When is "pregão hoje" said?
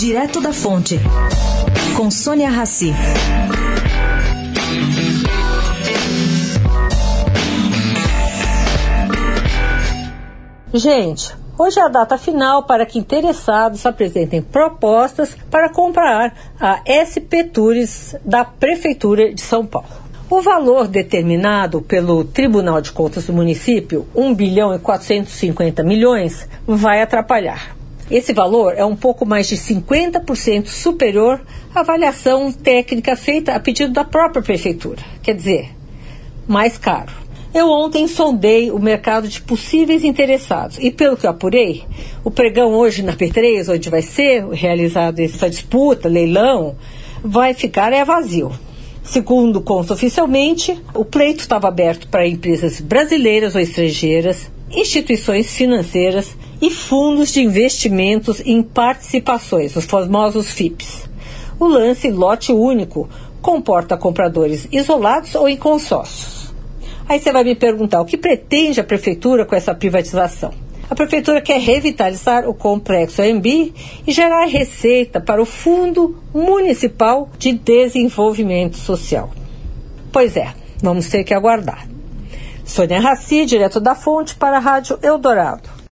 42.30-43.02